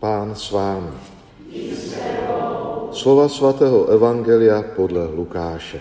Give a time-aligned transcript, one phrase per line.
[0.00, 0.96] Pán s vámi.
[2.92, 5.80] Slova svatého Evangelia podle Lukáše.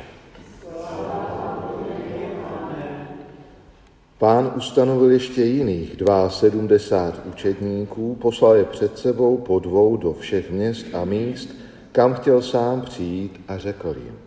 [4.17, 5.95] Pán ustanovil ještě jiných
[6.27, 11.55] 72 učedníků, poslal je před sebou po dvou do všech měst a míst,
[11.91, 14.19] kam chtěl sám přijít a řekl jim.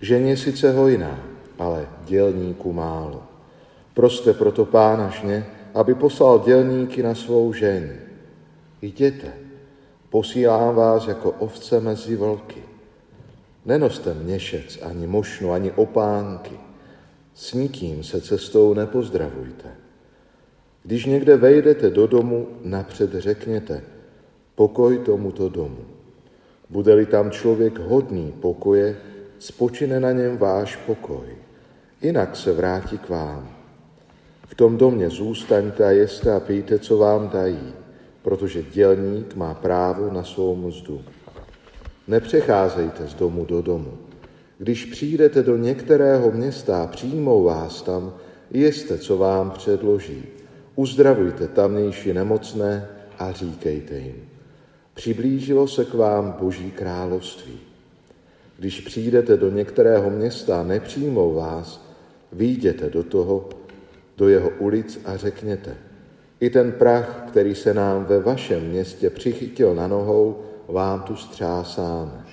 [0.00, 1.20] Ženě sice hojná,
[1.58, 3.22] ale dělníků málo.
[3.94, 8.11] Proste proto pána žně, aby poslal dělníky na svou žení.
[8.82, 9.32] Jděte,
[10.10, 12.62] posílám vás jako ovce mezi vlky.
[13.66, 16.58] Nenoste měšec, ani mošnu, ani opánky.
[17.34, 19.68] S nikým se cestou nepozdravujte.
[20.82, 23.82] Když někde vejdete do domu, napřed řekněte,
[24.54, 25.84] pokoj tomuto domu.
[26.70, 28.96] Bude-li tam člověk hodný pokoje,
[29.38, 31.26] spočine na něm váš pokoj.
[32.02, 33.50] Jinak se vrátí k vám.
[34.46, 37.72] V tom domě zůstaňte a jeste a pijte, co vám dají,
[38.22, 41.02] protože dělník má právo na svou mzdu.
[42.08, 43.98] Nepřecházejte z domu do domu.
[44.58, 48.14] Když přijdete do některého města a přijmou vás tam,
[48.50, 50.22] jeste, co vám předloží.
[50.76, 54.28] Uzdravujte tamnější nemocné a říkejte jim.
[54.94, 57.58] Přiblížilo se k vám Boží království.
[58.58, 61.86] Když přijdete do některého města a nepřijmou vás,
[62.32, 63.48] výjděte do toho,
[64.16, 65.76] do jeho ulic a řekněte,
[66.42, 72.24] i ten prach, který se nám ve vašem městě přichytil na nohou, vám tu střásáme.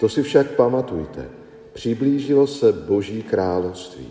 [0.00, 1.28] To si však pamatujte,
[1.72, 4.08] přiblížilo se Boží království.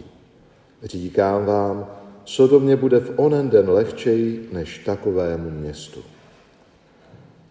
[0.84, 1.88] Říkám vám,
[2.24, 6.00] co do mě bude v onen den lehčej než takovému městu.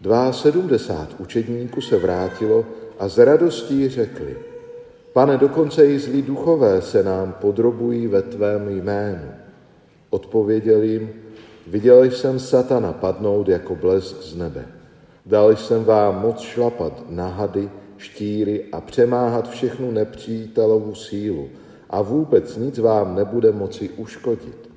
[0.01, 2.67] Dva sedmdesát učedníků se vrátilo
[2.99, 4.37] a z radostí řekli,
[5.13, 9.48] pane, dokonce i zlí duchové se nám podrobují ve tvém jménu.
[10.11, 11.11] Odpověděl jim,
[11.67, 14.67] viděl jsem satana padnout jako blesk z nebe.
[15.27, 21.49] Dal jsem vám moc šlapat na hady, štíry a přemáhat všechnu nepřítelovu sílu
[21.91, 24.71] a vůbec nic vám nebude moci uškodit.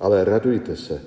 [0.00, 1.02] Ale radujte se,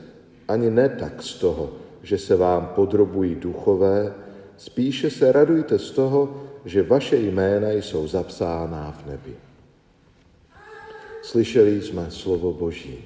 [0.48, 1.70] ani ne tak z toho,
[2.04, 4.14] že se vám podrobují duchové,
[4.58, 9.36] spíše se radujte z toho, že vaše jména jsou zapsáná v nebi.
[11.22, 13.06] Slyšeli jsme slovo Boží.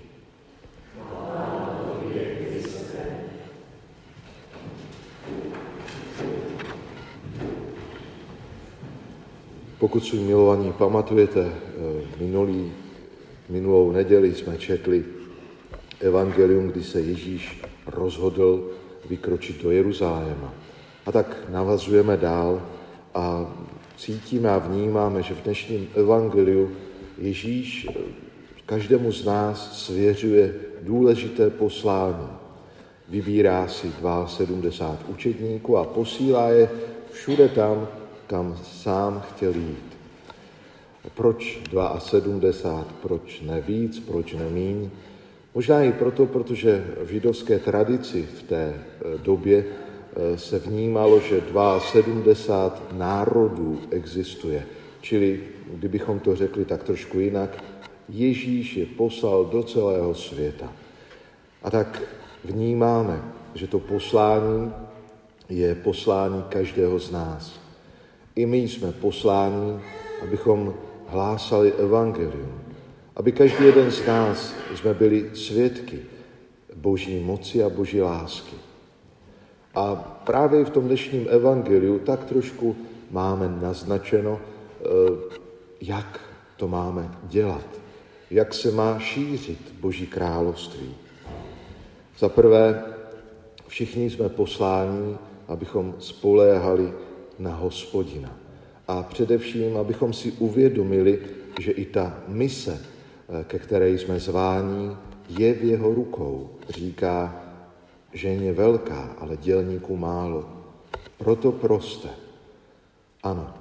[9.86, 11.54] Pokud si milovaní pamatujete, eh,
[12.18, 12.74] minulý,
[13.50, 15.06] minulou neděli jsme četli
[16.00, 18.72] evangelium, kdy se Ježíš rozhodl
[19.10, 20.54] vykročit do Jeruzaléma.
[21.06, 22.66] A tak navazujeme dál
[23.14, 23.54] a
[23.98, 26.72] cítíme a vnímáme, že v dnešním evangeliu
[27.18, 27.88] Ježíš
[28.66, 32.30] každému z nás svěřuje důležité poslání.
[33.10, 33.94] Vybírá si
[34.26, 36.70] 72 učedníků a posílá je
[37.12, 37.88] všude tam,
[38.28, 39.98] kam sám chtěl jít.
[41.16, 41.62] Proč
[41.98, 44.90] 72, proč ne víc, proč ne míň?
[45.56, 51.44] Možná i proto, protože v židovské tradici v té eh, době eh, se vnímalo, že
[51.80, 54.66] 72 národů existuje.
[55.02, 55.40] Čili,
[55.74, 57.64] kdybychom to řekli tak trošku jinak,
[58.10, 60.74] Ježíš je poslal do celého světa.
[61.64, 62.02] A tak
[62.44, 63.22] vnímáme,
[63.54, 64.74] že to poslání
[65.50, 67.65] je poslání každého z nás.
[68.36, 69.80] I my jsme posláni,
[70.24, 70.74] abychom
[71.08, 72.62] hlásali evangelium,
[73.16, 76.00] aby každý jeden z nás jsme byli svědky
[76.76, 78.56] boží moci a boží lásky.
[79.76, 82.76] A právě v tom dnešním evangeliu tak trošku
[83.12, 84.86] máme naznačeno, eh,
[85.82, 86.20] jak
[86.58, 87.68] to máme dělat,
[88.32, 90.96] jak se má šířit Boží království.
[92.20, 92.84] Za prvé,
[93.68, 95.18] všichni jsme posláni,
[95.48, 96.94] abychom spoléhali
[97.40, 98.38] na hospodina.
[98.88, 101.20] A především, abychom si uvědomili,
[101.60, 104.92] že i ta mise, eh, ke které jsme zváni,
[105.30, 106.50] je v jeho rukou.
[106.70, 107.42] Říká,
[108.14, 110.50] že je velká, ale dělníků málo.
[111.18, 112.10] Proto proste.
[113.24, 113.54] Ano,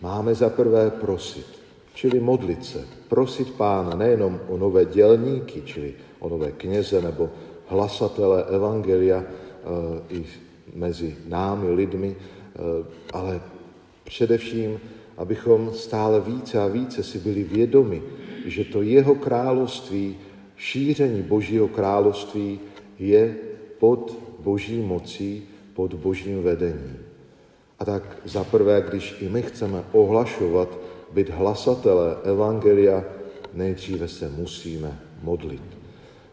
[0.00, 1.46] máme za prvé prosit,
[1.94, 7.30] čili modlit se, prosit pána nejenom o nové dělníky, čili o nové kněze nebo
[7.66, 9.26] hlasatele evangelia e,
[10.14, 10.26] i
[10.74, 12.16] mezi námi, lidmi,
[13.12, 13.40] ale
[14.04, 14.80] především,
[15.16, 18.02] abychom stále více a více si byli vědomi,
[18.46, 20.16] že to jeho království,
[20.56, 22.60] šíření Božího království
[22.98, 23.36] je
[23.78, 25.42] pod Boží mocí,
[25.74, 26.98] pod Božím vedením.
[27.78, 30.78] A tak za prvé, když i my chceme ohlašovat,
[31.12, 33.04] být hlasatelé Evangelia,
[33.54, 35.62] nejdříve se musíme modlit.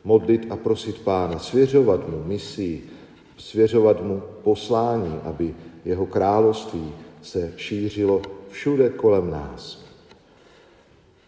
[0.03, 2.89] Modlit a prosit Pána, svěřovat mu misii,
[3.37, 5.55] svěřovat mu poslání, aby
[5.87, 6.91] jeho království
[7.21, 9.85] se šířilo všude kolem nás.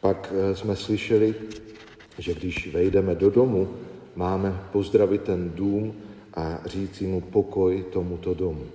[0.01, 1.35] Pak eh, jsme slyšeli,
[2.17, 3.69] že když vejdeme do domu,
[4.15, 5.93] máme pozdravit ten dům
[6.33, 8.65] a říct mu pokoj tomuto domu.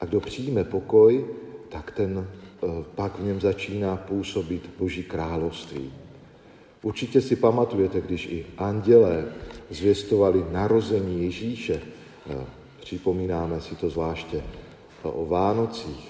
[0.00, 1.24] A kdo přijme pokoj,
[1.68, 5.92] tak ten eh, pak v něm začíná působit Boží království.
[6.82, 9.24] Určitě si pamatujete, když i andělé
[9.70, 11.80] zvěstovali narození Ježíše,
[12.30, 12.36] eh,
[12.80, 14.42] připomínáme si to zvláště
[15.04, 16.08] eh, o Vánocích,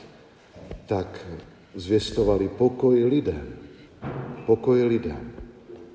[0.86, 1.26] tak
[1.74, 3.46] zvěstovali pokoj lidem.
[4.46, 5.32] Pokoj lidem.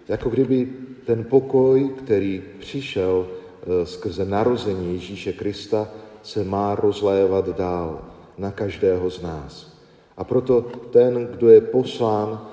[0.08, 0.74] Jako kdyby
[1.06, 5.88] ten pokoj, který přišel eh, skrze narození Ježíše Krista,
[6.24, 8.02] se má rozlévat dál
[8.38, 9.78] na každého z nás.
[10.18, 10.62] A proto
[10.92, 12.48] ten, kdo je poslán,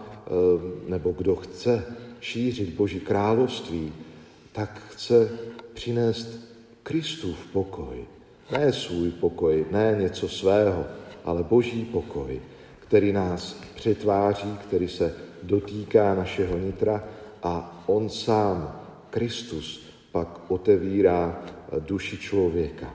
[0.89, 1.85] nebo kdo chce
[2.21, 3.93] šířit Boží království,
[4.53, 5.31] tak chce
[5.75, 8.05] přinést Kristův pokoj.
[8.51, 10.85] Ne svůj pokoj, ne něco svého,
[11.25, 12.41] ale Boží pokoj,
[12.81, 17.05] který nás přetváří, který se dotýká našeho nitra
[17.43, 18.81] a on sám,
[19.11, 21.43] Kristus, pak otevírá
[21.79, 22.95] duši člověka.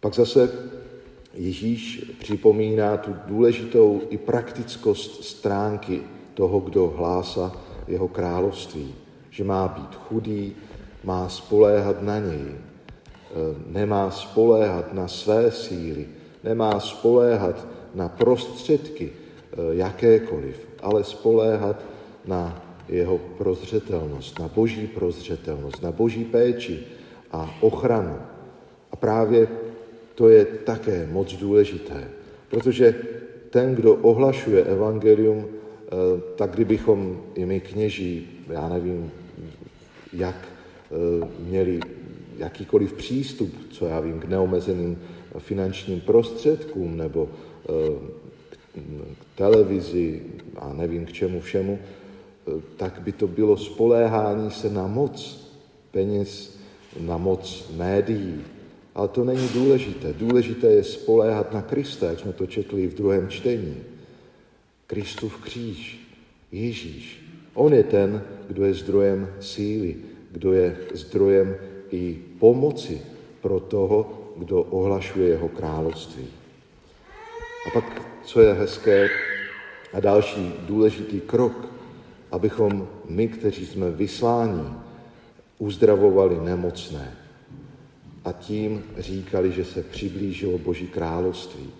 [0.00, 0.50] Pak zase
[1.34, 6.02] Ježíš připomíná tu důležitou i praktickost stránky
[6.34, 7.52] toho, kdo hlásá
[7.88, 8.94] jeho království,
[9.30, 10.56] že má být chudý,
[11.04, 12.54] má spoléhat na něj,
[13.66, 16.06] nemá spoléhat na své síly,
[16.44, 21.84] nemá spoléhat na prostředky e, jakékoliv, ale spoléhat
[22.26, 26.84] na jeho prozřetelnost, na boží prozřetelnost, na boží péči
[27.32, 28.16] a ochranu.
[28.92, 29.48] A právě
[30.14, 32.08] to je také moc důležité,
[32.50, 32.94] protože
[33.50, 35.44] ten, kdo ohlašuje evangelium,
[35.92, 39.10] Eh, tak kdybychom i my kněží, já nevím,
[40.12, 41.80] jak eh, měli
[42.38, 44.98] jakýkoliv přístup, co já vím, k neomezeným
[45.38, 47.28] finančním prostředkům nebo
[47.68, 48.22] eh,
[49.20, 50.22] k televizi
[50.56, 51.78] a nevím k čemu všemu,
[52.76, 55.48] tak by to bylo spoléhání se na moc
[55.90, 56.58] peněz,
[57.00, 58.40] na moc médií.
[58.94, 60.12] Ale to není důležité.
[60.12, 63.76] Důležité je spoléhat na Krista, jak jsme to četli v druhém čtení.
[64.86, 66.08] Kristův kříž,
[66.52, 67.24] Ježíš.
[67.54, 69.96] On je ten, kdo je zdrojem síly,
[70.32, 71.56] kdo je zdrojem
[71.92, 73.00] i pomoci
[73.40, 76.26] pro toho, kdo ohlašuje jeho království.
[77.66, 79.08] A pak, co je hezké
[79.92, 81.68] a další důležitý krok,
[82.30, 84.64] abychom my, kteří jsme vysláni,
[85.58, 87.16] uzdravovali nemocné
[88.24, 91.70] a tím říkali, že se přiblížilo Boží království.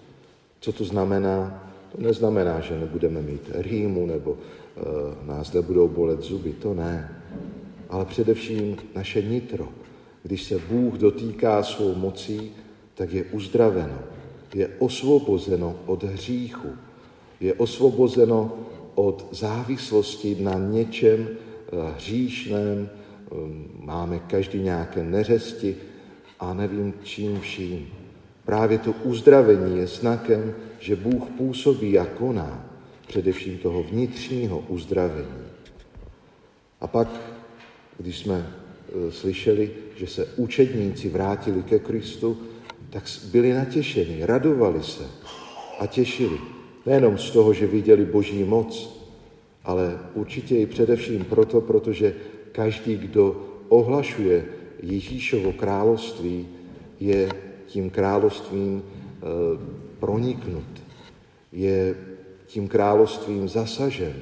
[0.60, 1.68] Co to znamená?
[1.96, 4.38] To neznamená, že nebudeme mít rýmu nebo uh,
[5.26, 7.22] nás nebudou bolet zuby, to ne.
[7.88, 9.68] Ale především naše nitro.
[10.22, 12.52] Když se Bůh dotýká svou mocí,
[12.94, 13.98] tak je uzdraveno,
[14.54, 16.68] je osvobozeno od hříchu,
[17.40, 18.52] je osvobozeno
[18.94, 22.90] od závislosti na něčem uh, hříšném,
[23.30, 25.76] um, máme každý nějaké neřesti
[26.40, 27.88] a nevím čím vším.
[28.44, 32.72] Právě to uzdravení je znakem, že Bůh působí a koná
[33.06, 35.42] především toho vnitřního uzdravení.
[36.80, 37.08] A pak,
[37.98, 38.61] když jsme
[39.10, 42.38] slyšeli, že se učedníci vrátili ke Kristu,
[42.90, 45.04] tak byli natěšeni, radovali se
[45.78, 46.38] a těšili.
[46.86, 49.00] Nejenom z toho, že viděli boží moc,
[49.64, 52.14] ale určitě i především proto, protože
[52.52, 54.44] každý, kdo ohlašuje
[54.82, 56.48] Ježíšovo království,
[57.00, 57.28] je
[57.66, 59.24] tím královstvím eh,
[60.00, 60.82] proniknut,
[61.52, 61.96] je
[62.46, 64.14] tím královstvím zasažen.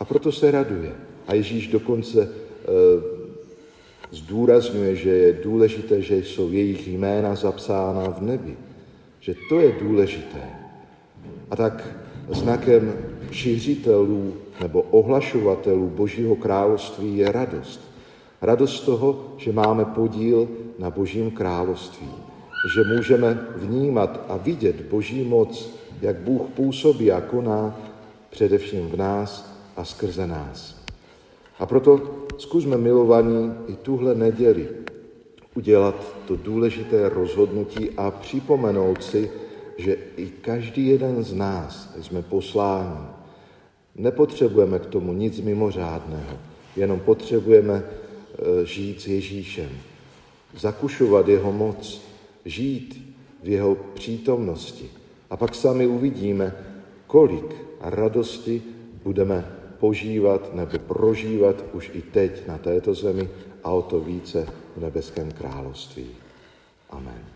[0.00, 0.92] A proto se raduje.
[1.26, 3.15] A Ježíš dokonce eh,
[4.10, 8.56] zdůrazňuje, že je důležité, že jsou jejich jména zapsána v nebi.
[9.20, 10.42] Že to je důležité.
[11.50, 11.96] A tak
[12.28, 12.94] znakem
[13.30, 17.80] šiřitelů nebo ohlašovatelů Božího království je radost.
[18.42, 20.48] Radost toho, že máme podíl
[20.78, 22.26] na Božím království
[22.66, 25.70] že můžeme vnímat a vidět Boží moc,
[26.02, 27.76] jak Bůh působí a koná
[28.30, 30.85] především v nás a skrze nás.
[31.58, 32.00] A proto
[32.38, 34.68] zkusme milovaní i tuhle neděli
[35.54, 39.30] udělat to důležité rozhodnutí a připomenout si,
[39.76, 43.06] že i každý jeden z nás jsme posláni.
[43.96, 46.36] Nepotřebujeme k tomu nic mimořádného,
[46.76, 49.70] jenom potřebujeme eh, žít s Ježíšem,
[50.56, 52.02] zakušovat jeho moc,
[52.44, 54.90] žít v jeho přítomnosti.
[55.30, 56.54] A pak sami uvidíme,
[57.06, 58.62] kolik radosti
[59.04, 63.28] budeme požívat nebo prožívat už i teď na této zemi
[63.64, 66.06] a o to více v nebeském království.
[66.90, 67.35] Amen.